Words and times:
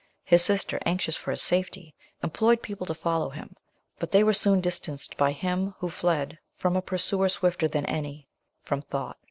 His 0.23 0.43
sister, 0.43 0.79
anxious 0.83 1.15
for 1.15 1.29
his 1.29 1.43
safety, 1.43 1.93
employed 2.23 2.63
people 2.63 2.87
to 2.87 2.95
follow 2.95 3.29
him; 3.29 3.55
but 3.99 4.11
they 4.11 4.23
were 4.23 4.33
soon 4.33 4.59
distanced 4.59 5.15
by 5.15 5.31
him 5.31 5.75
who 5.77 5.91
fled 5.91 6.39
from 6.55 6.75
a 6.75 6.81
pursuer 6.81 7.29
swifter 7.29 7.67
than 7.67 7.85
any 7.85 8.27
from 8.63 8.81
thought. 8.81 9.19